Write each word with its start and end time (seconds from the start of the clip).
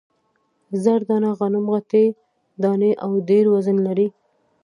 زر 0.83 0.99
دانه 1.09 1.31
غنم 1.39 1.65
غټې 1.73 2.05
دانې 2.63 2.91
او 3.03 3.11
ډېر 3.29 3.45
وزن 3.53 3.77
لري. 3.87 4.07